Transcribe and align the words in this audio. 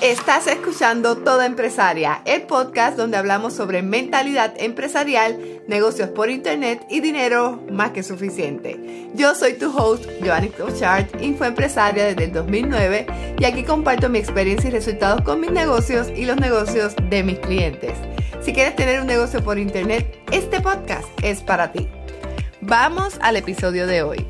Estás 0.00 0.46
escuchando 0.46 1.18
Toda 1.18 1.44
Empresaria, 1.44 2.22
el 2.24 2.42
podcast 2.44 2.96
donde 2.96 3.18
hablamos 3.18 3.52
sobre 3.52 3.82
mentalidad 3.82 4.54
empresarial, 4.56 5.60
negocios 5.68 6.08
por 6.08 6.30
internet 6.30 6.80
y 6.88 7.00
dinero 7.00 7.62
más 7.70 7.90
que 7.90 8.02
suficiente. 8.02 9.10
Yo 9.14 9.34
soy 9.34 9.58
tu 9.58 9.76
host, 9.76 10.06
Joanny 10.24 10.48
Cochard, 10.48 11.04
infoempresaria 11.20 12.06
desde 12.06 12.24
el 12.24 12.32
2009 12.32 13.06
y 13.38 13.44
aquí 13.44 13.62
comparto 13.62 14.08
mi 14.08 14.18
experiencia 14.18 14.68
y 14.68 14.72
resultados 14.72 15.20
con 15.20 15.38
mis 15.38 15.50
negocios 15.50 16.08
y 16.16 16.24
los 16.24 16.38
negocios 16.38 16.94
de 17.10 17.22
mis 17.22 17.38
clientes. 17.38 17.92
Si 18.40 18.54
quieres 18.54 18.74
tener 18.76 19.02
un 19.02 19.06
negocio 19.06 19.44
por 19.44 19.58
internet, 19.58 20.18
este 20.32 20.62
podcast 20.62 21.08
es 21.22 21.42
para 21.42 21.72
ti. 21.72 21.88
Vamos 22.62 23.18
al 23.20 23.36
episodio 23.36 23.86
de 23.86 24.02
hoy. 24.02 24.26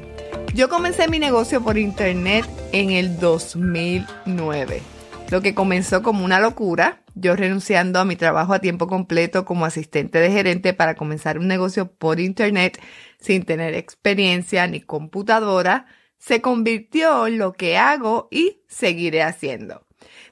Yo 0.52 0.68
comencé 0.68 1.06
mi 1.06 1.20
negocio 1.20 1.62
por 1.62 1.78
internet 1.78 2.44
en 2.72 2.90
el 2.90 3.20
2009 3.20 4.82
lo 5.30 5.42
que 5.42 5.54
comenzó 5.54 6.02
como 6.02 6.24
una 6.24 6.40
locura, 6.40 7.02
yo 7.14 7.36
renunciando 7.36 8.00
a 8.00 8.04
mi 8.04 8.16
trabajo 8.16 8.52
a 8.52 8.58
tiempo 8.58 8.88
completo 8.88 9.44
como 9.44 9.64
asistente 9.64 10.18
de 10.18 10.30
gerente 10.30 10.74
para 10.74 10.96
comenzar 10.96 11.38
un 11.38 11.46
negocio 11.46 11.92
por 11.92 12.18
internet 12.18 12.80
sin 13.20 13.44
tener 13.44 13.74
experiencia 13.74 14.66
ni 14.66 14.80
computadora, 14.80 15.86
se 16.18 16.40
convirtió 16.40 17.28
en 17.28 17.38
lo 17.38 17.52
que 17.52 17.78
hago 17.78 18.28
y 18.30 18.62
seguiré 18.66 19.22
haciendo. 19.22 19.86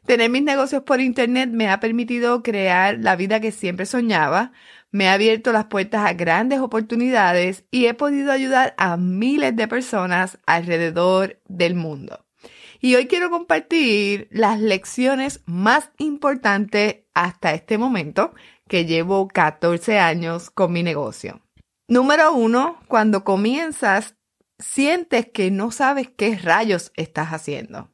Tener 0.05 0.31
mis 0.31 0.43
negocios 0.43 0.83
por 0.83 1.01
internet 1.01 1.51
me 1.51 1.69
ha 1.69 1.79
permitido 1.79 2.43
crear 2.43 2.99
la 2.99 3.15
vida 3.15 3.41
que 3.41 3.53
siempre 3.53 3.87
soñaba, 3.87 4.53
me 4.91 5.09
ha 5.09 5.13
abierto 5.13 5.53
las 5.53 5.67
puertas 5.67 6.07
a 6.07 6.15
grandes 6.15 6.61
oportunidades 6.61 7.65
y 7.71 7.87
he 7.87 7.95
podido 7.95 8.33
ayudar 8.33 8.75
a 8.79 8.97
miles 8.97 9.55
de 9.55 9.69
personas 9.69 10.39
alrededor 10.47 11.39
del 11.47 11.75
mundo. 11.75 12.28
Y 12.81 12.95
hoy 12.95 13.07
quiero 13.07 13.31
compartir 13.31 14.29
las 14.31 14.61
lecciones 14.61 15.43
más 15.47 15.91
importantes 15.99 17.05
hasta 17.13 17.53
este 17.53 17.77
momento, 17.77 18.35
que 18.69 18.85
llevo 18.85 19.27
14 19.29 19.99
años 19.99 20.51
con 20.51 20.73
mi 20.73 20.83
negocio. 20.83 21.41
Número 21.89 22.33
uno, 22.33 22.81
cuando 22.87 23.25
comienzas, 23.25 24.17
sientes 24.59 25.27
que 25.33 25.51
no 25.51 25.71
sabes 25.71 26.09
qué 26.17 26.37
rayos 26.37 26.93
estás 26.97 27.29
haciendo. 27.29 27.91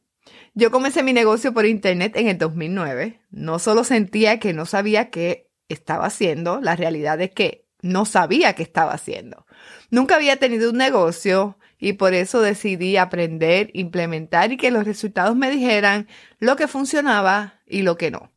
Yo 0.53 0.69
comencé 0.69 1.01
mi 1.01 1.13
negocio 1.13 1.53
por 1.53 1.65
internet 1.65 2.15
en 2.15 2.27
el 2.27 2.37
2009. 2.37 3.21
No 3.31 3.57
solo 3.57 3.83
sentía 3.83 4.39
que 4.39 4.53
no 4.53 4.65
sabía 4.65 5.09
qué 5.09 5.49
estaba 5.69 6.05
haciendo, 6.05 6.61
la 6.61 6.75
realidad 6.75 7.19
es 7.21 7.31
que 7.31 7.67
no 7.81 8.05
sabía 8.05 8.53
qué 8.53 8.63
estaba 8.63 8.93
haciendo. 8.93 9.45
Nunca 9.89 10.15
había 10.15 10.37
tenido 10.37 10.69
un 10.71 10.77
negocio, 10.77 11.57
y 11.79 11.93
por 11.93 12.13
eso 12.13 12.41
decidí 12.41 12.97
aprender, 12.97 13.69
implementar 13.73 14.51
y 14.51 14.57
que 14.57 14.71
los 14.71 14.85
resultados 14.85 15.35
me 15.35 15.51
dijeran 15.51 16.07
lo 16.39 16.55
que 16.55 16.67
funcionaba 16.67 17.61
y 17.67 17.81
lo 17.81 17.97
que 17.97 18.11
no. 18.11 18.31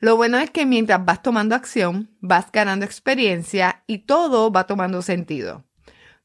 Lo 0.00 0.16
bueno 0.16 0.38
es 0.38 0.50
que 0.50 0.64
mientras 0.64 1.04
vas 1.04 1.22
tomando 1.22 1.54
acción, 1.54 2.10
vas 2.20 2.50
ganando 2.52 2.86
experiencia 2.86 3.82
y 3.86 3.98
todo 3.98 4.50
va 4.50 4.66
tomando 4.66 5.02
sentido. 5.02 5.64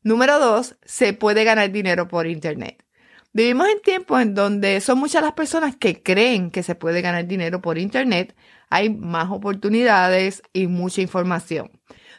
Número 0.02 0.40
dos, 0.40 0.78
se 0.86 1.14
puede 1.14 1.44
ganar 1.44 1.72
dinero 1.72 2.08
por 2.08 2.28
Internet. 2.28 2.86
Vivimos 3.34 3.68
en 3.68 3.82
tiempos 3.82 4.22
en 4.22 4.34
donde 4.34 4.80
son 4.80 4.98
muchas 4.98 5.22
las 5.22 5.34
personas 5.34 5.76
que 5.76 6.02
creen 6.02 6.52
que 6.52 6.64
se 6.64 6.74
puede 6.74 7.02
ganar 7.02 7.28
dinero 7.28 7.62
por 7.62 7.78
Internet. 7.78 8.34
Hay 8.70 8.90
más 8.90 9.30
oportunidades 9.30 10.42
y 10.54 10.68
mucha 10.68 11.02
información. 11.02 11.70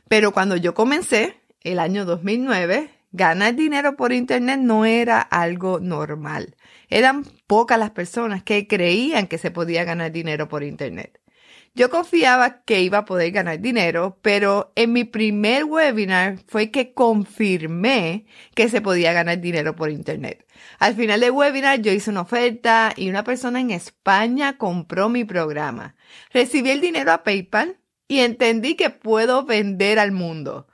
Pero 0.08 0.32
cuando 0.32 0.56
yo 0.56 0.74
comencé, 0.74 1.40
el 1.62 1.78
año 1.78 2.04
2009, 2.04 2.90
ganar 3.12 3.54
dinero 3.54 3.96
por 3.96 4.12
Internet 4.12 4.60
no 4.60 4.84
era 4.84 5.20
algo 5.20 5.80
normal. 5.80 6.56
Eran 6.88 7.24
pocas 7.46 7.78
las 7.78 7.90
personas 7.90 8.42
que 8.42 8.66
creían 8.66 9.26
que 9.26 9.38
se 9.38 9.50
podía 9.50 9.84
ganar 9.84 10.12
dinero 10.12 10.48
por 10.48 10.62
Internet. 10.62 11.20
Yo 11.76 11.90
confiaba 11.90 12.62
que 12.62 12.80
iba 12.80 12.98
a 12.98 13.04
poder 13.04 13.32
ganar 13.32 13.60
dinero, 13.60 14.18
pero 14.22 14.72
en 14.76 14.94
mi 14.94 15.04
primer 15.04 15.64
webinar 15.64 16.38
fue 16.48 16.70
que 16.70 16.94
confirmé 16.94 18.24
que 18.54 18.70
se 18.70 18.80
podía 18.80 19.12
ganar 19.12 19.42
dinero 19.42 19.76
por 19.76 19.90
Internet. 19.90 20.46
Al 20.78 20.94
final 20.94 21.20
del 21.20 21.32
webinar 21.32 21.82
yo 21.82 21.92
hice 21.92 22.08
una 22.08 22.22
oferta 22.22 22.94
y 22.96 23.10
una 23.10 23.24
persona 23.24 23.60
en 23.60 23.72
España 23.72 24.56
compró 24.56 25.10
mi 25.10 25.24
programa. 25.24 25.96
Recibí 26.32 26.70
el 26.70 26.80
dinero 26.80 27.12
a 27.12 27.22
PayPal 27.22 27.76
y 28.08 28.20
entendí 28.20 28.74
que 28.74 28.88
puedo 28.88 29.44
vender 29.44 29.98
al 29.98 30.12
mundo. 30.12 30.68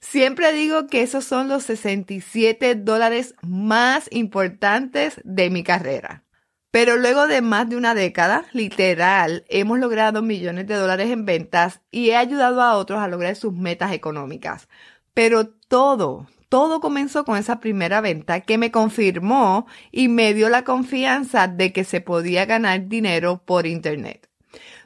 Siempre 0.00 0.52
digo 0.52 0.86
que 0.86 1.02
esos 1.02 1.24
son 1.24 1.48
los 1.48 1.64
67 1.64 2.76
dólares 2.76 3.34
más 3.42 4.08
importantes 4.12 5.20
de 5.24 5.50
mi 5.50 5.64
carrera. 5.64 6.24
Pero 6.70 6.96
luego 6.96 7.26
de 7.26 7.40
más 7.40 7.68
de 7.68 7.76
una 7.76 7.94
década, 7.94 8.44
literal, 8.52 9.44
hemos 9.48 9.78
logrado 9.78 10.22
millones 10.22 10.66
de 10.66 10.76
dólares 10.76 11.10
en 11.10 11.24
ventas 11.24 11.80
y 11.90 12.10
he 12.10 12.16
ayudado 12.16 12.62
a 12.62 12.76
otros 12.76 13.00
a 13.00 13.08
lograr 13.08 13.36
sus 13.36 13.52
metas 13.52 13.92
económicas. 13.92 14.68
Pero 15.14 15.48
todo, 15.48 16.26
todo 16.48 16.80
comenzó 16.80 17.24
con 17.24 17.36
esa 17.36 17.58
primera 17.58 18.00
venta 18.00 18.42
que 18.42 18.58
me 18.58 18.70
confirmó 18.70 19.66
y 19.90 20.08
me 20.08 20.34
dio 20.34 20.48
la 20.48 20.62
confianza 20.62 21.48
de 21.48 21.72
que 21.72 21.84
se 21.84 22.00
podía 22.00 22.44
ganar 22.44 22.86
dinero 22.86 23.42
por 23.44 23.66
Internet. 23.66 24.28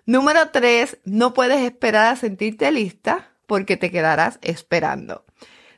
Número 0.06 0.50
3. 0.50 0.99
No 1.05 1.34
puedes 1.34 1.61
esperar 1.61 2.06
a 2.12 2.17
sentirte 2.17 2.71
lista 2.73 3.31
porque 3.53 3.77
te 3.77 3.91
quedarás 3.91 4.39
esperando. 4.41 5.27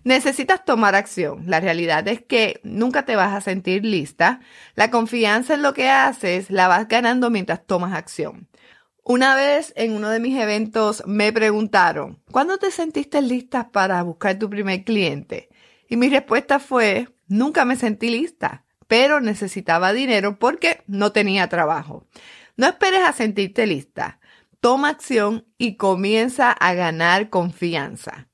Necesitas 0.05 0.65
tomar 0.65 0.95
acción. 0.95 1.43
La 1.49 1.59
realidad 1.59 2.07
es 2.07 2.23
que 2.23 2.61
nunca 2.62 3.05
te 3.05 3.17
vas 3.17 3.35
a 3.35 3.41
sentir 3.41 3.85
lista. 3.85 4.39
La 4.77 4.93
confianza 4.93 5.55
en 5.55 5.62
lo 5.62 5.75
que 5.75 5.91
haces 5.91 6.53
la 6.53 6.69
vas 6.69 6.87
ganando 6.87 7.31
mientras 7.31 7.67
tomas 7.67 7.93
acción. 7.93 8.47
Una 9.03 9.34
vez 9.34 9.73
en 9.75 9.91
uno 9.91 10.09
de 10.11 10.21
mis 10.21 10.39
eventos 10.39 11.03
me 11.05 11.33
preguntaron, 11.33 12.23
¿cuándo 12.31 12.59
te 12.59 12.71
sentiste 12.71 13.21
lista 13.21 13.73
para 13.73 14.01
buscar 14.05 14.39
tu 14.39 14.49
primer 14.49 14.84
cliente? 14.84 15.49
Y 15.89 15.97
mi 15.97 16.09
respuesta 16.09 16.61
fue, 16.61 17.09
nunca 17.27 17.65
me 17.65 17.75
sentí 17.75 18.09
lista, 18.09 18.67
pero 18.87 19.21
necesitaba 19.21 19.93
dinero 19.93 20.39
porque 20.39 20.84
no 20.87 21.11
tenía 21.11 21.49
trabajo. 21.49 22.07
No 22.57 22.69
esperes 22.69 23.01
a 23.01 23.13
sentirte 23.13 23.67
lista 23.67 24.21
toma 24.65 24.89
acción 24.89 25.45
y 25.59 25.77
comienza 25.77 26.51
a 26.51 26.73
ganar 26.73 27.29
confianza. 27.29 28.29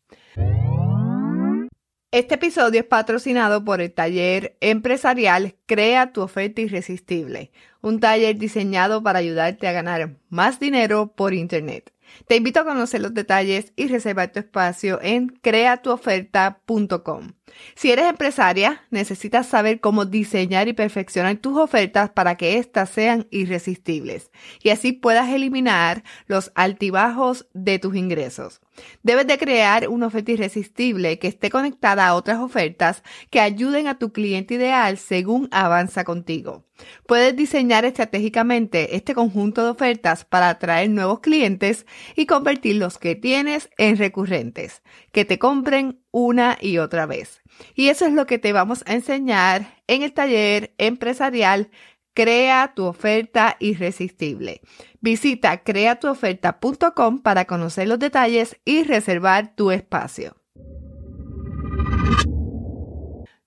Este 2.13 2.37
episodio 2.37 2.79
es 2.79 2.87
patrocinado 2.87 3.65
por 3.65 3.81
el 3.81 3.93
taller 3.93 4.57
empresarial 4.61 5.57
Crea 5.67 6.13
tu 6.13 6.21
oferta 6.21 6.61
irresistible, 6.61 7.51
un 7.81 7.99
taller 7.99 8.39
diseñado 8.39 9.03
para 9.03 9.19
ayudarte 9.19 9.67
a 9.67 9.73
ganar 9.73 10.19
más 10.29 10.61
dinero 10.61 11.13
por 11.17 11.35
Internet. 11.35 11.93
Te 12.27 12.37
invito 12.37 12.61
a 12.61 12.65
conocer 12.65 13.01
los 13.01 13.15
detalles 13.15 13.73
y 13.77 13.89
reservar 13.89 14.33
tu 14.33 14.39
espacio 14.39 15.01
en 15.03 15.29
creatuoferta.com. 15.29 17.33
Si 17.75 17.91
eres 17.91 18.07
empresaria, 18.07 18.83
necesitas 18.91 19.47
saber 19.47 19.81
cómo 19.81 20.05
diseñar 20.05 20.69
y 20.69 20.73
perfeccionar 20.73 21.37
tus 21.39 21.59
ofertas 21.59 22.11
para 22.11 22.37
que 22.37 22.59
éstas 22.59 22.91
sean 22.91 23.27
irresistibles 23.31 24.31
y 24.63 24.71
así 24.71 24.93
puedas 24.93 25.29
eliminar 25.31 26.05
los 26.27 26.53
altibajos 26.55 27.49
de 27.53 27.79
tus 27.79 27.97
ingresos. 27.97 28.61
Debes 29.03 29.27
de 29.27 29.39
crear 29.39 29.89
una 29.89 30.07
oferta 30.07 30.33
irresistible 30.33 31.19
que 31.19 31.29
esté 31.29 31.51
conectada 31.51 32.07
a 32.07 32.15
otras 32.15 32.39
ofertas 32.39 33.03
que 33.31 33.41
ayuden 33.41 33.87
a 33.87 33.99
tu 33.99 34.13
cliente 34.13 34.55
ideal 34.55 34.99
según 34.99 35.49
avanza 35.51 36.05
contigo. 36.05 36.65
Puedes 37.07 37.37
diseñar 37.37 37.85
estratégicamente 37.85 38.97
este 38.97 39.15
conjunto 39.15 39.65
de 39.65 39.71
ofertas 39.71 40.25
para 40.25 40.49
atraer 40.49 40.91
nuevos 40.91 41.21
clientes 41.21 41.87
y 42.17 42.27
convertir 42.27 42.77
los 42.77 42.99
que 42.99 43.15
tienes 43.15 43.69
en 43.77 43.97
recurrentes, 43.97 44.83
que 45.13 45.25
te 45.25 45.39
compren 45.39 46.01
una 46.11 46.59
y 46.61 46.79
otra 46.79 47.07
vez. 47.07 47.43
Y 47.75 47.89
eso 47.89 48.07
es 48.07 48.13
lo 48.13 48.27
que 48.27 48.39
te 48.39 48.53
vamos 48.53 48.83
a 48.87 48.95
enseñar 48.95 49.83
en 49.87 50.03
el 50.03 50.13
taller 50.13 50.75
empresarial 50.79 51.71
Crea 52.15 52.73
tu 52.75 52.85
oferta 52.85 53.57
irresistible. 53.61 54.61
Visita 55.01 55.63
creatuoferta.com 55.63 57.23
para 57.23 57.45
conocer 57.45 57.89
los 57.89 57.99
detalles 57.99 58.57
y 58.65 58.83
reservar 58.85 59.55
tu 59.55 59.71
espacio. 59.71 60.37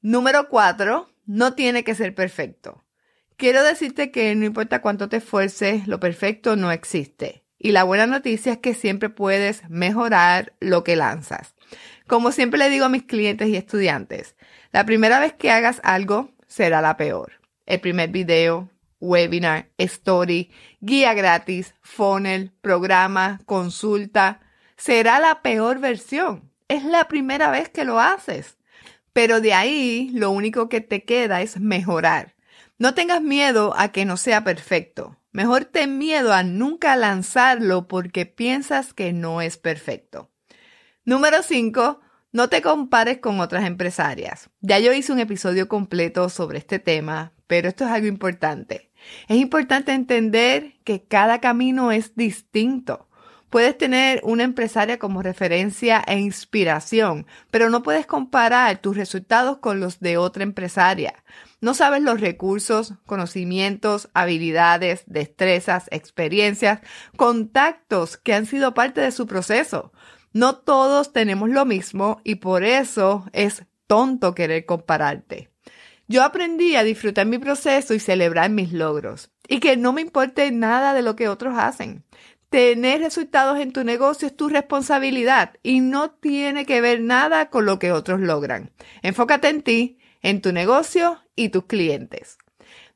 Número 0.01 0.49
4. 0.49 1.09
No 1.25 1.53
tiene 1.53 1.83
que 1.83 1.95
ser 1.95 2.15
perfecto. 2.15 2.83
Quiero 3.37 3.63
decirte 3.63 4.11
que 4.11 4.35
no 4.35 4.45
importa 4.45 4.81
cuánto 4.81 5.09
te 5.09 5.17
esfuerces, 5.17 5.87
lo 5.87 5.99
perfecto 5.99 6.55
no 6.55 6.71
existe. 6.71 7.43
Y 7.57 7.71
la 7.71 7.83
buena 7.83 8.05
noticia 8.05 8.53
es 8.53 8.57
que 8.57 8.73
siempre 8.73 9.09
puedes 9.09 9.67
mejorar 9.69 10.53
lo 10.59 10.83
que 10.83 10.95
lanzas. 10.95 11.55
Como 12.07 12.31
siempre 12.31 12.59
le 12.59 12.69
digo 12.69 12.85
a 12.85 12.89
mis 12.89 13.03
clientes 13.03 13.47
y 13.47 13.55
estudiantes, 13.55 14.35
la 14.71 14.85
primera 14.85 15.19
vez 15.19 15.33
que 15.33 15.51
hagas 15.51 15.79
algo 15.83 16.31
será 16.47 16.81
la 16.81 16.97
peor. 16.97 17.42
El 17.65 17.79
primer 17.79 18.09
video, 18.09 18.69
webinar, 18.99 19.69
story, 19.77 20.51
guía 20.79 21.13
gratis, 21.13 21.75
funnel, 21.81 22.51
programa, 22.61 23.39
consulta, 23.45 24.41
será 24.77 25.19
la 25.19 25.41
peor 25.41 25.79
versión. 25.79 26.51
Es 26.67 26.83
la 26.83 27.07
primera 27.07 27.51
vez 27.51 27.69
que 27.69 27.85
lo 27.85 27.99
haces. 27.99 28.57
Pero 29.13 29.41
de 29.41 29.53
ahí 29.53 30.09
lo 30.13 30.31
único 30.31 30.69
que 30.69 30.81
te 30.81 31.03
queda 31.03 31.41
es 31.41 31.59
mejorar. 31.59 32.35
No 32.79 32.93
tengas 32.93 33.21
miedo 33.21 33.73
a 33.77 33.91
que 33.91 34.05
no 34.05 34.17
sea 34.17 34.43
perfecto. 34.43 35.17
Mejor 35.31 35.65
ten 35.65 35.97
miedo 35.97 36.33
a 36.33 36.43
nunca 36.43 36.95
lanzarlo 36.95 37.87
porque 37.87 38.25
piensas 38.25 38.93
que 38.93 39.13
no 39.13 39.41
es 39.41 39.57
perfecto. 39.57 40.31
Número 41.05 41.43
5. 41.43 42.01
No 42.31 42.49
te 42.49 42.61
compares 42.61 43.19
con 43.19 43.39
otras 43.39 43.65
empresarias. 43.65 44.49
Ya 44.61 44.79
yo 44.79 44.91
hice 44.93 45.11
un 45.11 45.19
episodio 45.19 45.67
completo 45.67 46.29
sobre 46.29 46.57
este 46.57 46.79
tema, 46.79 47.33
pero 47.53 47.69
esto 47.69 47.85
es 47.85 47.91
algo 47.91 48.07
importante. 48.07 48.89
Es 49.27 49.37
importante 49.37 49.91
entender 49.91 50.73
que 50.83 51.03
cada 51.03 51.39
camino 51.39 51.91
es 51.91 52.15
distinto. 52.15 53.07
Puedes 53.51 53.77
tener 53.77 54.21
una 54.23 54.41
empresaria 54.41 54.97
como 54.97 55.21
referencia 55.21 56.03
e 56.07 56.17
inspiración, 56.17 57.27
pero 57.51 57.69
no 57.69 57.83
puedes 57.83 58.07
comparar 58.07 58.79
tus 58.79 58.97
resultados 58.97 59.59
con 59.59 59.79
los 59.79 59.99
de 59.99 60.17
otra 60.17 60.41
empresaria. 60.41 61.23
No 61.61 61.75
sabes 61.75 62.01
los 62.01 62.21
recursos, 62.21 62.95
conocimientos, 63.05 64.09
habilidades, 64.15 65.03
destrezas, 65.05 65.85
experiencias, 65.91 66.79
contactos 67.17 68.17
que 68.17 68.33
han 68.33 68.47
sido 68.47 68.73
parte 68.73 68.99
de 68.99 69.11
su 69.11 69.27
proceso. 69.27 69.93
No 70.31 70.55
todos 70.55 71.13
tenemos 71.13 71.49
lo 71.49 71.65
mismo 71.65 72.19
y 72.23 72.33
por 72.33 72.63
eso 72.63 73.25
es 73.31 73.63
tonto 73.85 74.33
querer 74.33 74.65
compararte. 74.65 75.52
Yo 76.07 76.23
aprendí 76.23 76.75
a 76.75 76.83
disfrutar 76.83 77.25
mi 77.25 77.37
proceso 77.37 77.93
y 77.93 77.99
celebrar 77.99 78.49
mis 78.49 78.73
logros 78.73 79.31
y 79.47 79.59
que 79.59 79.77
no 79.77 79.93
me 79.93 80.01
importe 80.01 80.51
nada 80.51 80.93
de 80.93 81.01
lo 81.01 81.15
que 81.15 81.29
otros 81.29 81.55
hacen. 81.57 82.03
Tener 82.49 83.01
resultados 83.01 83.59
en 83.59 83.71
tu 83.73 83.83
negocio 83.83 84.27
es 84.27 84.35
tu 84.35 84.47
responsabilidad 84.47 85.53
y 85.63 85.79
no 85.79 86.11
tiene 86.11 86.65
que 86.65 86.81
ver 86.81 87.01
nada 87.01 87.49
con 87.49 87.65
lo 87.65 87.79
que 87.79 87.91
otros 87.91 88.19
logran. 88.19 88.71
Enfócate 89.01 89.47
en 89.47 89.63
ti, 89.63 89.97
en 90.21 90.41
tu 90.41 90.51
negocio 90.51 91.19
y 91.35 91.49
tus 91.49 91.65
clientes. 91.65 92.37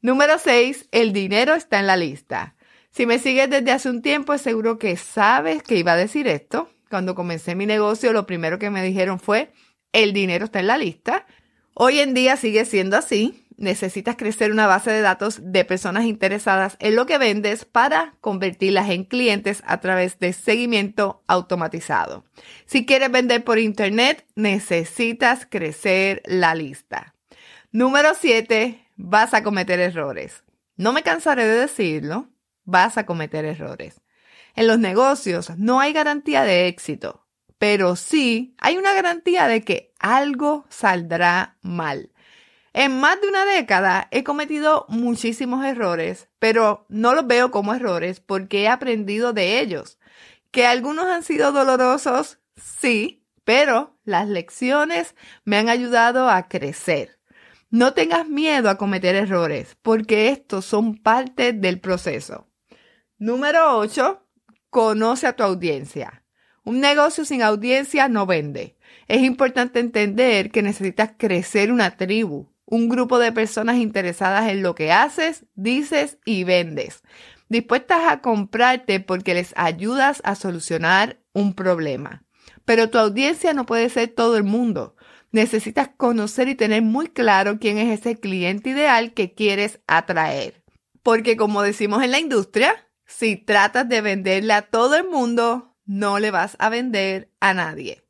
Número 0.01 0.37
6. 0.37 0.89
El 0.91 1.11
dinero 1.11 1.55
está 1.55 1.79
en 1.79 1.87
la 1.87 1.97
lista. 1.97 2.55
Si 2.91 3.05
me 3.05 3.19
sigues 3.19 3.49
desde 3.49 3.71
hace 3.71 3.89
un 3.89 4.01
tiempo, 4.01 4.37
seguro 4.37 4.77
que 4.77 4.95
sabes 4.95 5.63
que 5.63 5.77
iba 5.77 5.93
a 5.93 5.97
decir 5.97 6.27
esto. 6.27 6.69
Cuando 6.89 7.15
comencé 7.15 7.55
mi 7.55 7.65
negocio, 7.65 8.13
lo 8.13 8.27
primero 8.27 8.59
que 8.59 8.69
me 8.69 8.83
dijeron 8.83 9.19
fue, 9.19 9.51
el 9.91 10.13
dinero 10.13 10.45
está 10.45 10.59
en 10.59 10.67
la 10.67 10.77
lista. 10.77 11.25
Hoy 11.79 11.99
en 11.99 12.15
día 12.15 12.37
sigue 12.37 12.65
siendo 12.65 12.97
así 12.97 13.47
necesitas 13.57 14.15
crecer 14.15 14.51
una 14.51 14.67
base 14.67 14.91
de 14.91 15.01
datos 15.01 15.39
de 15.43 15.65
personas 15.65 16.05
interesadas 16.05 16.77
en 16.79 16.95
lo 16.95 17.05
que 17.05 17.17
vendes 17.17 17.65
para 17.65 18.15
convertirlas 18.21 18.89
en 18.89 19.03
clientes 19.03 19.61
a 19.65 19.79
través 19.79 20.17
de 20.19 20.33
seguimiento 20.33 21.23
automatizado. 21.27 22.23
Si 22.65 22.85
quieres 22.85 23.11
vender 23.11 23.43
por 23.43 23.59
Internet, 23.59 24.25
necesitas 24.35 25.45
crecer 25.47 26.21
la 26.25 26.55
lista. 26.55 27.15
Número 27.71 28.13
7. 28.19 28.83
Vas 28.95 29.33
a 29.33 29.43
cometer 29.43 29.79
errores. 29.79 30.43
No 30.77 30.93
me 30.93 31.03
cansaré 31.03 31.45
de 31.45 31.59
decirlo, 31.59 32.29
vas 32.63 32.97
a 32.97 33.05
cometer 33.05 33.45
errores. 33.45 34.01
En 34.55 34.65
los 34.65 34.79
negocios 34.79 35.51
no 35.57 35.79
hay 35.79 35.93
garantía 35.93 36.43
de 36.43 36.67
éxito, 36.67 37.26
pero 37.57 37.95
sí 37.95 38.55
hay 38.59 38.77
una 38.77 38.93
garantía 38.93 39.47
de 39.47 39.63
que 39.63 39.93
algo 39.99 40.65
saldrá 40.69 41.57
mal. 41.61 42.11
En 42.73 42.99
más 42.99 43.19
de 43.19 43.27
una 43.27 43.45
década 43.45 44.07
he 44.11 44.23
cometido 44.23 44.85
muchísimos 44.87 45.65
errores, 45.65 46.29
pero 46.37 46.85
no 46.89 47.15
los 47.15 47.25
veo 47.25 47.49
como 47.49 47.73
errores 47.73 48.19
porque 48.19 48.63
he 48.63 48.67
aprendido 48.67 49.33
de 49.33 49.59
ellos. 49.59 49.97
Que 50.51 50.67
algunos 50.67 51.05
han 51.05 51.23
sido 51.23 51.51
dolorosos, 51.51 52.39
sí, 52.55 53.25
pero 53.43 53.97
las 54.03 54.27
lecciones 54.27 55.15
me 55.43 55.57
han 55.57 55.69
ayudado 55.69 56.29
a 56.29 56.47
crecer. 56.47 57.17
No 57.69 57.93
tengas 57.93 58.27
miedo 58.27 58.69
a 58.69 58.77
cometer 58.77 59.15
errores 59.15 59.75
porque 59.81 60.29
estos 60.29 60.65
son 60.65 60.97
parte 60.97 61.53
del 61.53 61.79
proceso. 61.79 62.47
Número 63.17 63.77
8. 63.77 64.23
Conoce 64.69 65.27
a 65.27 65.35
tu 65.35 65.43
audiencia. 65.43 66.23
Un 66.67 66.81
negocio 66.81 67.23
sin 67.23 67.43
audiencia 67.43 68.09
no 68.09 68.25
vende. 68.25 68.75
Es 69.07 69.21
importante 69.21 69.79
entender 69.79 70.51
que 70.51 70.61
necesitas 70.61 71.11
crecer 71.17 71.71
una 71.71 71.95
tribu, 71.95 72.49
un 72.65 72.89
grupo 72.89 73.19
de 73.19 73.31
personas 73.31 73.77
interesadas 73.77 74.49
en 74.49 74.63
lo 74.63 74.75
que 74.75 74.91
haces, 74.91 75.45
dices 75.55 76.17
y 76.25 76.43
vendes, 76.43 77.03
dispuestas 77.47 78.11
a 78.11 78.19
comprarte 78.19 78.99
porque 78.99 79.33
les 79.33 79.53
ayudas 79.55 80.21
a 80.25 80.35
solucionar 80.35 81.21
un 81.31 81.53
problema. 81.53 82.25
Pero 82.65 82.89
tu 82.89 82.97
audiencia 82.97 83.53
no 83.53 83.65
puede 83.65 83.87
ser 83.87 84.09
todo 84.09 84.35
el 84.35 84.43
mundo. 84.43 84.97
Necesitas 85.31 85.91
conocer 85.95 86.49
y 86.49 86.55
tener 86.55 86.81
muy 86.81 87.07
claro 87.07 87.59
quién 87.59 87.77
es 87.77 87.97
ese 87.97 88.19
cliente 88.19 88.71
ideal 88.71 89.13
que 89.13 89.33
quieres 89.33 89.79
atraer. 89.87 90.65
Porque 91.01 91.37
como 91.37 91.61
decimos 91.61 92.03
en 92.03 92.11
la 92.11 92.19
industria, 92.19 92.89
si 93.05 93.37
tratas 93.37 93.87
de 93.87 94.01
venderle 94.01 94.51
a 94.51 94.63
todo 94.63 94.97
el 94.97 95.07
mundo, 95.07 95.66
no 95.87 96.19
le 96.19 96.31
vas 96.31 96.55
a 96.59 96.69
vender 96.69 97.31
a 97.39 97.53
nadie. 97.53 98.03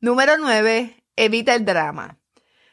Número 0.00 0.38
9. 0.38 1.02
Evita 1.16 1.54
el 1.54 1.64
drama. 1.64 2.18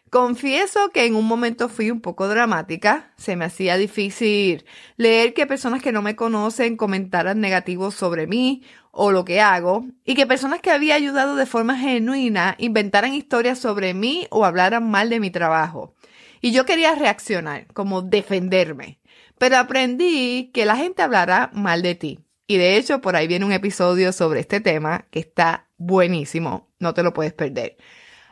Confieso 0.09 0.89
que 0.89 1.05
en 1.05 1.15
un 1.15 1.25
momento 1.25 1.69
fui 1.69 1.89
un 1.89 1.99
poco 1.99 2.27
dramática, 2.27 3.13
se 3.17 3.35
me 3.35 3.45
hacía 3.45 3.77
difícil 3.77 4.63
leer 4.95 5.33
que 5.33 5.47
personas 5.47 5.81
que 5.81 5.91
no 5.91 6.03
me 6.03 6.15
conocen 6.15 6.77
comentaran 6.77 7.41
negativos 7.41 7.95
sobre 7.95 8.27
mí 8.27 8.61
o 8.91 9.11
lo 9.11 9.25
que 9.25 9.41
hago, 9.41 9.87
y 10.05 10.13
que 10.13 10.27
personas 10.27 10.61
que 10.61 10.69
había 10.69 10.93
ayudado 10.93 11.35
de 11.35 11.47
forma 11.47 11.79
genuina 11.79 12.53
inventaran 12.59 13.15
historias 13.15 13.57
sobre 13.57 13.95
mí 13.95 14.27
o 14.29 14.45
hablaran 14.45 14.87
mal 14.87 15.09
de 15.09 15.19
mi 15.19 15.31
trabajo. 15.31 15.95
Y 16.41 16.51
yo 16.51 16.63
quería 16.63 16.93
reaccionar, 16.93 17.65
como 17.73 18.03
defenderme, 18.03 18.99
pero 19.39 19.57
aprendí 19.57 20.51
que 20.53 20.65
la 20.65 20.75
gente 20.75 21.01
hablará 21.01 21.49
mal 21.53 21.81
de 21.81 21.95
ti. 21.95 22.19
Y 22.47 22.57
de 22.57 22.77
hecho, 22.77 23.01
por 23.01 23.15
ahí 23.15 23.27
viene 23.27 23.45
un 23.45 23.51
episodio 23.53 24.11
sobre 24.11 24.41
este 24.41 24.59
tema 24.59 25.05
que 25.09 25.19
está 25.19 25.69
buenísimo, 25.77 26.69
no 26.79 26.93
te 26.93 27.03
lo 27.03 27.13
puedes 27.13 27.33
perder. 27.33 27.77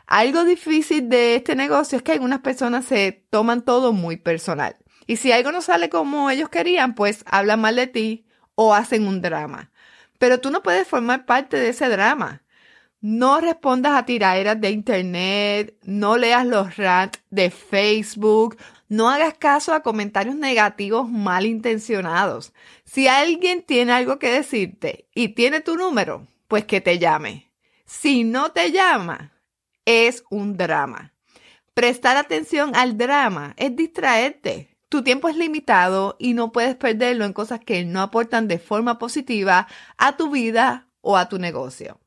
Algo 0.06 0.44
difícil 0.44 1.08
de 1.08 1.36
este 1.36 1.56
negocio 1.56 1.96
es 1.96 2.02
que 2.02 2.12
algunas 2.12 2.40
personas 2.40 2.84
se 2.84 3.24
toman 3.30 3.62
todo 3.62 3.92
muy 3.92 4.16
personal. 4.16 4.76
Y 5.06 5.16
si 5.16 5.32
algo 5.32 5.52
no 5.52 5.62
sale 5.62 5.88
como 5.88 6.30
ellos 6.30 6.48
querían, 6.48 6.94
pues 6.94 7.24
hablan 7.26 7.60
mal 7.60 7.76
de 7.76 7.86
ti 7.86 8.26
o 8.54 8.74
hacen 8.74 9.06
un 9.06 9.22
drama. 9.22 9.70
Pero 10.18 10.40
tú 10.40 10.50
no 10.50 10.62
puedes 10.62 10.86
formar 10.86 11.24
parte 11.24 11.56
de 11.56 11.70
ese 11.70 11.88
drama. 11.88 12.42
No 13.00 13.40
respondas 13.40 13.94
a 13.94 14.04
tiraderas 14.04 14.60
de 14.60 14.70
internet, 14.70 15.76
no 15.82 16.16
leas 16.16 16.46
los 16.46 16.76
rants 16.76 17.18
de 17.30 17.50
Facebook, 17.50 18.56
no 18.88 19.10
hagas 19.10 19.34
caso 19.34 19.74
a 19.74 19.82
comentarios 19.82 20.36
negativos 20.36 21.10
malintencionados. 21.10 22.52
Si 22.92 23.08
alguien 23.08 23.62
tiene 23.62 23.92
algo 23.92 24.18
que 24.18 24.30
decirte 24.30 25.08
y 25.14 25.28
tiene 25.28 25.62
tu 25.62 25.76
número, 25.76 26.28
pues 26.46 26.66
que 26.66 26.82
te 26.82 26.98
llame. 26.98 27.50
Si 27.86 28.22
no 28.22 28.52
te 28.52 28.70
llama, 28.70 29.32
es 29.86 30.24
un 30.28 30.58
drama. 30.58 31.14
Prestar 31.72 32.18
atención 32.18 32.76
al 32.76 32.98
drama 32.98 33.54
es 33.56 33.74
distraerte. 33.74 34.76
Tu 34.90 35.02
tiempo 35.02 35.30
es 35.30 35.38
limitado 35.38 36.16
y 36.18 36.34
no 36.34 36.52
puedes 36.52 36.76
perderlo 36.76 37.24
en 37.24 37.32
cosas 37.32 37.60
que 37.60 37.82
no 37.86 38.02
aportan 38.02 38.46
de 38.46 38.58
forma 38.58 38.98
positiva 38.98 39.68
a 39.96 40.18
tu 40.18 40.30
vida 40.30 40.90
o 41.00 41.16
a 41.16 41.30
tu 41.30 41.38
negocio. 41.38 41.98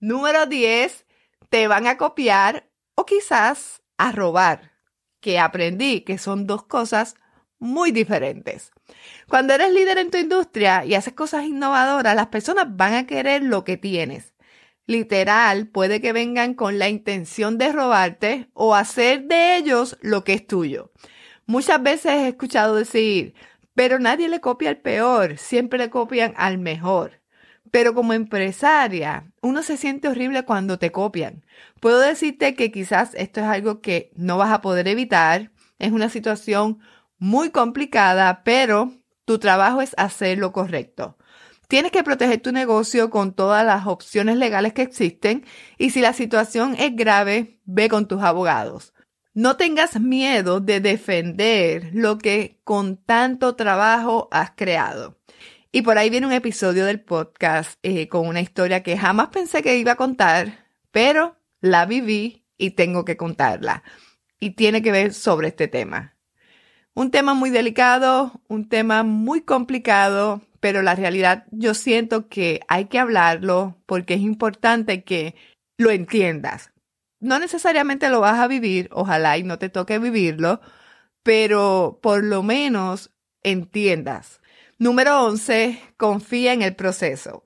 Número 0.00 0.46
10. 0.46 1.06
Te 1.48 1.68
van 1.68 1.86
a 1.86 1.96
copiar 1.96 2.68
o 2.96 3.06
quizás 3.06 3.82
a 3.98 4.10
robar, 4.10 4.72
que 5.20 5.38
aprendí 5.38 6.00
que 6.00 6.18
son 6.18 6.48
dos 6.48 6.64
cosas 6.64 7.14
muy 7.58 7.90
diferentes. 7.92 8.72
Cuando 9.28 9.54
eres 9.54 9.72
líder 9.72 9.98
en 9.98 10.10
tu 10.10 10.18
industria 10.18 10.84
y 10.84 10.94
haces 10.94 11.14
cosas 11.14 11.44
innovadoras, 11.44 12.14
las 12.14 12.28
personas 12.28 12.66
van 12.76 12.94
a 12.94 13.06
querer 13.06 13.42
lo 13.42 13.64
que 13.64 13.76
tienes 13.76 14.34
literal 14.88 15.68
puede 15.68 16.00
que 16.00 16.12
vengan 16.12 16.54
con 16.54 16.78
la 16.78 16.88
intención 16.88 17.58
de 17.58 17.70
robarte 17.70 18.48
o 18.54 18.74
hacer 18.74 19.24
de 19.24 19.56
ellos 19.56 19.98
lo 20.00 20.24
que 20.24 20.32
es 20.32 20.46
tuyo. 20.46 20.90
Muchas 21.46 21.80
veces 21.82 22.12
he 22.12 22.28
escuchado 22.28 22.74
decir, 22.74 23.34
pero 23.74 23.98
nadie 23.98 24.28
le 24.28 24.40
copia 24.40 24.70
al 24.70 24.78
peor, 24.78 25.36
siempre 25.36 25.78
le 25.78 25.90
copian 25.90 26.32
al 26.36 26.58
mejor. 26.58 27.20
Pero 27.70 27.94
como 27.94 28.14
empresaria, 28.14 29.30
uno 29.42 29.62
se 29.62 29.76
siente 29.76 30.08
horrible 30.08 30.46
cuando 30.46 30.78
te 30.78 30.90
copian. 30.90 31.44
Puedo 31.80 32.00
decirte 32.00 32.54
que 32.54 32.72
quizás 32.72 33.14
esto 33.14 33.40
es 33.40 33.46
algo 33.46 33.82
que 33.82 34.10
no 34.16 34.38
vas 34.38 34.50
a 34.50 34.62
poder 34.62 34.88
evitar, 34.88 35.52
es 35.78 35.92
una 35.92 36.08
situación 36.08 36.78
muy 37.18 37.50
complicada, 37.50 38.42
pero 38.44 38.92
tu 39.24 39.38
trabajo 39.38 39.82
es 39.82 39.94
hacer 39.98 40.38
lo 40.38 40.52
correcto. 40.52 41.18
Tienes 41.68 41.92
que 41.92 42.02
proteger 42.02 42.40
tu 42.40 42.50
negocio 42.50 43.10
con 43.10 43.34
todas 43.34 43.64
las 43.64 43.86
opciones 43.86 44.38
legales 44.38 44.72
que 44.72 44.82
existen 44.82 45.44
y 45.76 45.90
si 45.90 46.00
la 46.00 46.14
situación 46.14 46.74
es 46.78 46.96
grave, 46.96 47.60
ve 47.66 47.90
con 47.90 48.08
tus 48.08 48.22
abogados. 48.22 48.94
No 49.34 49.56
tengas 49.56 50.00
miedo 50.00 50.60
de 50.60 50.80
defender 50.80 51.90
lo 51.92 52.16
que 52.16 52.58
con 52.64 52.96
tanto 52.96 53.54
trabajo 53.54 54.28
has 54.32 54.52
creado. 54.52 55.18
Y 55.70 55.82
por 55.82 55.98
ahí 55.98 56.08
viene 56.08 56.26
un 56.26 56.32
episodio 56.32 56.86
del 56.86 57.02
podcast 57.02 57.78
eh, 57.82 58.08
con 58.08 58.26
una 58.26 58.40
historia 58.40 58.82
que 58.82 58.96
jamás 58.96 59.28
pensé 59.28 59.62
que 59.62 59.76
iba 59.76 59.92
a 59.92 59.96
contar, 59.96 60.66
pero 60.90 61.36
la 61.60 61.84
viví 61.84 62.46
y 62.56 62.70
tengo 62.70 63.04
que 63.04 63.18
contarla. 63.18 63.82
Y 64.40 64.50
tiene 64.50 64.80
que 64.80 64.90
ver 64.90 65.12
sobre 65.12 65.48
este 65.48 65.68
tema. 65.68 66.17
Un 66.98 67.12
tema 67.12 67.32
muy 67.32 67.50
delicado, 67.50 68.40
un 68.48 68.68
tema 68.68 69.04
muy 69.04 69.42
complicado, 69.42 70.40
pero 70.58 70.82
la 70.82 70.96
realidad 70.96 71.46
yo 71.52 71.74
siento 71.74 72.26
que 72.26 72.58
hay 72.66 72.86
que 72.86 72.98
hablarlo 72.98 73.76
porque 73.86 74.14
es 74.14 74.20
importante 74.20 75.04
que 75.04 75.36
lo 75.76 75.92
entiendas. 75.92 76.72
No 77.20 77.38
necesariamente 77.38 78.08
lo 78.08 78.18
vas 78.18 78.40
a 78.40 78.48
vivir, 78.48 78.88
ojalá 78.90 79.38
y 79.38 79.44
no 79.44 79.60
te 79.60 79.68
toque 79.68 80.00
vivirlo, 80.00 80.60
pero 81.22 82.00
por 82.02 82.24
lo 82.24 82.42
menos 82.42 83.12
entiendas. 83.44 84.40
Número 84.76 85.24
11, 85.24 85.80
confía 85.96 86.52
en 86.52 86.62
el 86.62 86.74
proceso. 86.74 87.44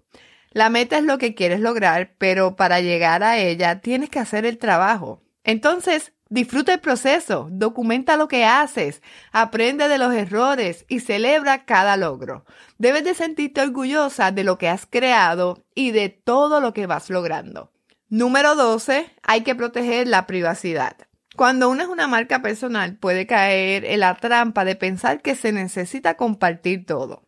La 0.52 0.70
meta 0.70 0.96
es 0.96 1.04
lo 1.04 1.18
que 1.18 1.34
quieres 1.34 1.60
lograr, 1.60 2.14
pero 2.16 2.56
para 2.56 2.80
llegar 2.80 3.22
a 3.22 3.36
ella 3.36 3.82
tienes 3.82 4.08
que 4.08 4.18
hacer 4.18 4.46
el 4.46 4.56
trabajo. 4.56 5.22
Entonces, 5.44 6.14
disfruta 6.32 6.72
el 6.72 6.80
proceso, 6.80 7.48
documenta 7.50 8.16
lo 8.16 8.26
que 8.26 8.46
haces, 8.46 9.02
aprende 9.32 9.86
de 9.88 9.98
los 9.98 10.14
errores 10.14 10.86
y 10.88 11.00
celebra 11.00 11.66
cada 11.66 11.98
logro. 11.98 12.46
Debes 12.78 13.04
de 13.04 13.14
sentirte 13.14 13.60
orgullosa 13.60 14.32
de 14.32 14.42
lo 14.42 14.56
que 14.56 14.68
has 14.68 14.86
creado 14.86 15.62
y 15.74 15.90
de 15.90 16.08
todo 16.08 16.60
lo 16.60 16.72
que 16.72 16.86
vas 16.86 17.10
logrando. 17.10 17.70
Número 18.08 18.54
12. 18.54 19.10
Hay 19.22 19.42
que 19.42 19.54
proteger 19.54 20.08
la 20.08 20.26
privacidad. 20.26 20.96
Cuando 21.36 21.68
uno 21.68 21.82
es 21.82 21.88
una 21.88 22.06
marca 22.06 22.40
personal 22.40 22.96
puede 22.96 23.26
caer 23.26 23.84
en 23.84 24.00
la 24.00 24.14
trampa 24.14 24.64
de 24.64 24.74
pensar 24.74 25.20
que 25.20 25.34
se 25.34 25.52
necesita 25.52 26.16
compartir 26.16 26.86
todo. 26.86 27.24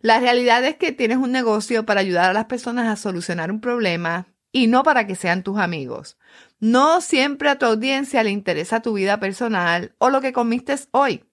La 0.00 0.20
realidad 0.20 0.64
es 0.64 0.76
que 0.76 0.92
tienes 0.92 1.18
un 1.18 1.32
negocio 1.32 1.84
para 1.84 2.00
ayudar 2.00 2.30
a 2.30 2.32
las 2.32 2.44
personas 2.44 2.86
a 2.86 2.94
solucionar 2.94 3.50
un 3.50 3.60
problema 3.60 4.28
y 4.52 4.68
no 4.68 4.84
para 4.84 5.06
que 5.06 5.16
sean 5.16 5.42
tus 5.42 5.58
amigos. 5.58 6.16
No 6.58 7.00
siempre 7.00 7.50
a 7.50 7.58
tu 7.58 7.66
audiencia 7.66 8.22
le 8.22 8.30
interesa 8.30 8.80
tu 8.80 8.94
vida 8.94 9.20
personal 9.20 9.94
o 9.98 10.08
lo 10.08 10.20
que 10.20 10.32
comiste 10.32 10.74
hoy. 10.90 11.24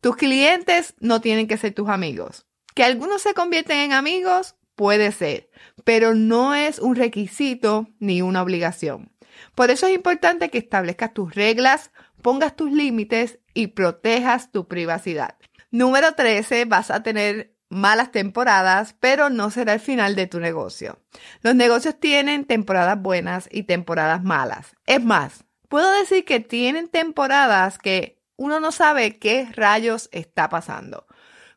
Tus 0.00 0.16
clientes 0.16 0.94
no 1.00 1.20
tienen 1.20 1.46
que 1.46 1.58
ser 1.58 1.74
tus 1.74 1.88
amigos. 1.88 2.46
Que 2.74 2.84
algunos 2.84 3.20
se 3.20 3.34
convierten 3.34 3.78
en 3.78 3.92
amigos 3.92 4.56
puede 4.74 5.12
ser, 5.12 5.50
pero 5.84 6.14
no 6.14 6.54
es 6.54 6.78
un 6.78 6.96
requisito 6.96 7.88
ni 7.98 8.22
una 8.22 8.42
obligación. 8.42 9.12
Por 9.54 9.70
eso 9.70 9.86
es 9.86 9.94
importante 9.94 10.48
que 10.48 10.58
establezcas 10.58 11.12
tus 11.12 11.34
reglas, 11.34 11.90
pongas 12.22 12.56
tus 12.56 12.72
límites 12.72 13.38
y 13.52 13.68
protejas 13.68 14.50
tu 14.50 14.66
privacidad. 14.68 15.36
Número 15.70 16.14
13, 16.14 16.64
vas 16.64 16.90
a 16.90 17.02
tener 17.02 17.54
malas 17.70 18.10
temporadas, 18.10 18.94
pero 19.00 19.30
no 19.30 19.50
será 19.50 19.74
el 19.74 19.80
final 19.80 20.16
de 20.16 20.26
tu 20.26 20.40
negocio. 20.40 20.98
Los 21.40 21.54
negocios 21.54 21.98
tienen 21.98 22.44
temporadas 22.44 23.00
buenas 23.00 23.48
y 23.50 23.62
temporadas 23.62 24.22
malas. 24.22 24.76
Es 24.86 25.02
más, 25.02 25.44
puedo 25.68 25.90
decir 25.98 26.24
que 26.26 26.40
tienen 26.40 26.88
temporadas 26.88 27.78
que 27.78 28.20
uno 28.36 28.60
no 28.60 28.72
sabe 28.72 29.18
qué 29.18 29.48
rayos 29.54 30.08
está 30.12 30.48
pasando. 30.48 31.06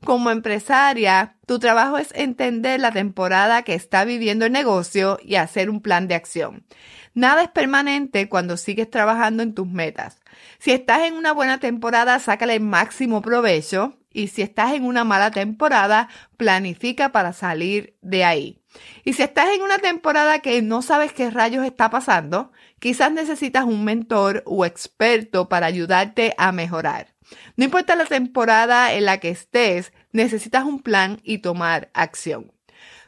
Como 0.06 0.32
empresaria, 0.32 1.38
tu 1.48 1.60
trabajo 1.60 1.98
es 1.98 2.10
entender 2.14 2.80
la 2.80 2.92
temporada 2.92 3.64
que 3.64 3.74
está 3.74 4.04
viviendo 4.04 4.46
el 4.46 4.52
negocio 4.52 5.18
y 5.24 5.36
hacer 5.36 5.70
un 5.70 5.82
plan 5.82 6.08
de 6.08 6.16
acción. 6.16 6.66
Nada 7.14 7.44
es 7.44 7.50
permanente 7.50 8.28
cuando 8.28 8.58
sigues 8.58 8.90
trabajando 8.90 9.44
en 9.44 9.54
tus 9.54 9.68
metas. 9.68 10.22
Si 10.60 10.72
estás 10.72 11.04
en 11.04 11.14
una 11.14 11.32
buena 11.32 11.60
temporada, 11.60 12.20
sácale 12.20 12.56
el 12.56 12.62
máximo 12.62 13.22
provecho 13.22 13.98
y 14.14 14.28
si 14.28 14.42
estás 14.42 14.74
en 14.74 14.86
una 14.86 15.04
mala 15.04 15.32
temporada, 15.32 16.08
planifica 16.38 17.12
para 17.12 17.34
salir 17.34 17.98
de 18.02 18.24
ahí. 18.24 18.62
Y 19.04 19.14
si 19.14 19.24
estás 19.24 19.50
en 19.54 19.62
una 19.62 19.80
temporada 19.80 20.40
que 20.40 20.62
no 20.62 20.82
sabes 20.82 21.12
qué 21.12 21.30
rayos 21.30 21.66
está 21.66 21.90
pasando, 21.90 22.52
quizás 22.80 23.12
necesitas 23.12 23.66
un 23.66 23.84
mentor 23.84 24.44
o 24.46 24.66
experto 24.66 25.50
para 25.50 25.68
ayudarte 25.68 26.34
a 26.38 26.52
mejorar. 26.52 27.14
No 27.56 27.66
importa 27.66 27.96
la 27.96 28.06
temporada 28.06 28.94
en 28.94 29.06
la 29.06 29.20
que 29.20 29.30
estés, 29.30 29.92
necesitas 30.12 30.64
un 30.64 30.82
plan 30.82 31.20
y 31.24 31.40
tomar 31.40 31.90
acción. 31.94 32.52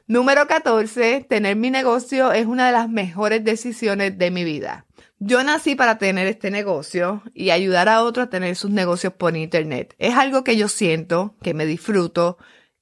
Número 0.08 0.48
14. 0.48 1.26
Tener 1.28 1.56
mi 1.56 1.72
negocio 1.72 2.32
es 2.32 2.46
una 2.46 2.68
de 2.68 2.74
las 2.74 2.90
mejores 2.90 3.44
decisiones 3.44 4.18
de 4.18 4.30
mi 4.30 4.44
vida. 4.44 4.86
Yo 5.20 5.44
nací 5.44 5.76
para 5.76 5.98
tener 5.98 6.28
este 6.28 6.52
negocio 6.52 7.24
y 7.34 7.52
ayudar 7.52 7.88
a 7.88 8.04
otros 8.04 8.28
a 8.28 8.30
tener 8.30 8.56
sus 8.56 8.72
negocios 8.72 9.14
por 9.14 9.38
internet. 9.38 9.96
Es 9.98 10.16
algo 10.16 10.44
que 10.44 10.58
yo 10.58 10.68
siento, 10.68 11.36
que 11.42 11.54
me 11.54 11.66
disfruto 11.66 12.38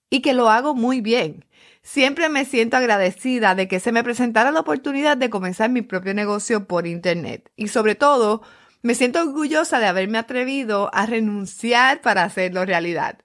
y 0.10 0.22
que 0.22 0.34
lo 0.34 0.50
hago 0.50 0.74
muy 0.74 1.00
bien. 1.00 1.46
Siempre 1.84 2.30
me 2.30 2.46
siento 2.46 2.78
agradecida 2.78 3.56
de 3.56 3.68
que 3.68 3.80
se 3.80 3.92
me 3.92 4.04
presentara 4.04 4.52
la 4.52 4.62
oportunidad 4.62 5.16
de 5.16 5.30
comenzar 5.30 5.70
mi 5.70 5.82
propio 5.84 6.13
negocio 6.13 6.68
por 6.68 6.88
internet. 6.88 7.52
Y 7.56 7.68
sobre 7.68 7.94
todo, 7.94 8.42
me 8.82 8.96
siento 8.96 9.22
orgullosa 9.22 9.80
de 9.80 9.86
haberme 9.86 10.18
atrevido 10.18 10.90
a 10.94 11.06
renunciar 11.06 12.02
para 12.02 12.24
hacerlo 12.24 12.66
realidad. 12.66 13.20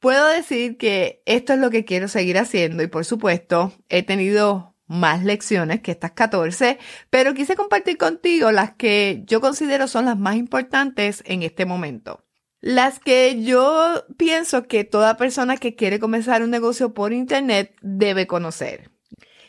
Puedo 0.00 0.26
decir 0.26 0.78
que 0.78 1.22
esto 1.26 1.52
es 1.52 1.60
lo 1.60 1.70
que 1.70 1.84
quiero 1.84 2.08
seguir 2.08 2.38
haciendo 2.38 2.82
y 2.82 2.88
por 2.88 3.04
supuesto 3.04 3.72
he 3.88 4.02
tenido 4.02 4.71
más 4.92 5.24
lecciones 5.24 5.80
que 5.80 5.90
estas 5.90 6.12
14, 6.12 6.78
pero 7.10 7.34
quise 7.34 7.56
compartir 7.56 7.96
contigo 7.96 8.52
las 8.52 8.74
que 8.74 9.22
yo 9.26 9.40
considero 9.40 9.88
son 9.88 10.04
las 10.04 10.18
más 10.18 10.36
importantes 10.36 11.22
en 11.26 11.42
este 11.42 11.66
momento. 11.66 12.24
Las 12.60 13.00
que 13.00 13.42
yo 13.42 14.04
pienso 14.16 14.68
que 14.68 14.84
toda 14.84 15.16
persona 15.16 15.56
que 15.56 15.74
quiere 15.74 15.98
comenzar 15.98 16.44
un 16.44 16.50
negocio 16.50 16.94
por 16.94 17.12
internet 17.12 17.74
debe 17.82 18.28
conocer. 18.28 18.92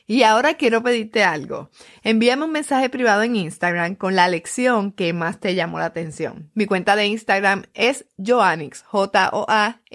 Y 0.05 0.23
ahora 0.23 0.55
quiero 0.55 0.83
pedirte 0.83 1.23
algo. 1.23 1.69
Envíame 2.03 2.43
un 2.43 2.51
mensaje 2.51 2.89
privado 2.89 3.21
en 3.23 3.37
Instagram 3.37 3.95
con 3.95 4.15
la 4.15 4.27
lección 4.27 4.91
que 4.91 5.13
más 5.13 5.39
te 5.39 5.55
llamó 5.55 5.79
la 5.79 5.85
atención. 5.85 6.51
Mi 6.55 6.65
cuenta 6.65 6.97
de 6.97 7.05
Instagram 7.05 7.63
es 7.73 8.05
Joannix, 8.17 8.83
J-O-A-N-N-I-X. 8.83 9.85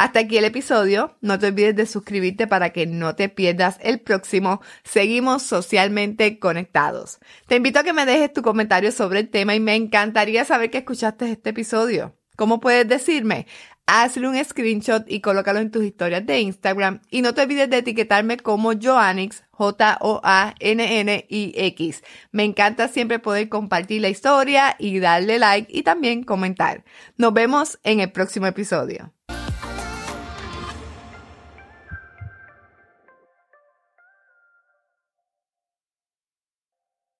Hasta 0.00 0.20
aquí 0.20 0.38
el 0.38 0.46
episodio. 0.46 1.14
No 1.20 1.38
te 1.38 1.48
olvides 1.48 1.76
de 1.76 1.84
suscribirte 1.84 2.46
para 2.46 2.70
que 2.70 2.86
no 2.86 3.14
te 3.16 3.28
pierdas 3.28 3.76
el 3.82 4.00
próximo. 4.00 4.62
Seguimos 4.82 5.42
socialmente 5.42 6.38
conectados. 6.38 7.18
Te 7.48 7.56
invito 7.56 7.80
a 7.80 7.82
que 7.82 7.92
me 7.92 8.06
dejes 8.06 8.32
tu 8.32 8.40
comentario 8.40 8.92
sobre 8.92 9.20
el 9.20 9.28
tema 9.28 9.54
y 9.54 9.60
me 9.60 9.74
encantaría 9.74 10.46
saber 10.46 10.70
que 10.70 10.78
escuchaste 10.78 11.30
este 11.30 11.50
episodio. 11.50 12.16
¿Cómo 12.36 12.60
puedes 12.60 12.88
decirme? 12.88 13.46
Hazle 13.84 14.26
un 14.26 14.42
screenshot 14.42 15.04
y 15.06 15.20
colócalo 15.20 15.58
en 15.58 15.70
tus 15.70 15.84
historias 15.84 16.24
de 16.24 16.40
Instagram 16.40 17.02
y 17.10 17.20
no 17.20 17.34
te 17.34 17.42
olvides 17.42 17.68
de 17.68 17.76
etiquetarme 17.76 18.38
como 18.38 18.72
Joannix, 18.72 19.44
J-O-A-N-N-I-X. 19.50 20.62
Me 22.32 22.44
encanta 22.44 22.88
siempre 22.88 23.18
poder 23.18 23.50
compartir 23.50 24.00
la 24.00 24.08
historia 24.08 24.76
y 24.78 24.98
darle 24.98 25.38
like 25.38 25.70
y 25.70 25.82
también 25.82 26.22
comentar. 26.22 26.84
Nos 27.18 27.34
vemos 27.34 27.78
en 27.82 28.00
el 28.00 28.10
próximo 28.10 28.46
episodio. 28.46 29.12